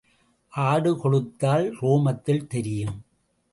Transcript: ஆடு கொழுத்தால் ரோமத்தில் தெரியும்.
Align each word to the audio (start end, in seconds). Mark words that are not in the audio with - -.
ஆடு 0.53 0.97
கொழுத்தால் 0.97 1.67
ரோமத்தில் 1.81 2.47
தெரியும். 2.47 2.95